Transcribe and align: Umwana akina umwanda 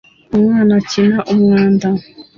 Umwana 0.35 0.71
akina 0.79 1.17
umwanda 1.33 1.87